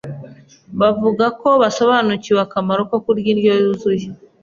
[0.79, 4.05] bavuga ko basobanukiwe akamaro ko kurya indyo yuzuye